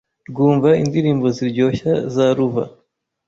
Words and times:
rwumva 0.29 0.69
indirimbo 0.83 1.25
ziryoshya 1.35 1.93
za 2.13 2.27
Luva 2.37 2.63